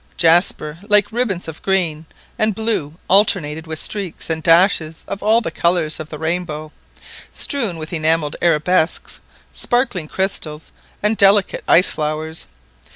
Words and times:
Jasper 0.17 0.79
like 0.87 1.11
ribbons 1.11 1.47
of 1.47 1.61
green 1.61 2.07
and 2.39 2.55
blue 2.55 2.95
alternated 3.07 3.67
with 3.67 3.77
streaks 3.77 4.31
and 4.31 4.41
dashes 4.41 5.05
of 5.07 5.21
all 5.21 5.41
the 5.41 5.51
colours 5.51 5.99
of 5.99 6.09
the 6.09 6.17
rainbow, 6.17 6.71
strewn 7.31 7.77
with 7.77 7.93
enamelled 7.93 8.35
arabesques, 8.41 9.19
sparkling 9.51 10.07
crystals, 10.07 10.71
and 11.03 11.17
delicate 11.17 11.63
ice 11.67 11.91
flowers. 11.91 12.47